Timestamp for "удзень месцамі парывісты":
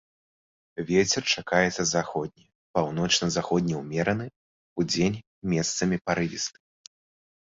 4.85-6.59